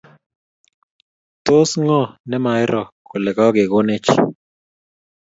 Tos 1.45 1.69
ng'o 1.83 2.01
ne 2.29 2.37
mairo 2.45 2.83
kole 3.07 3.31
kagegonech? 3.37 4.07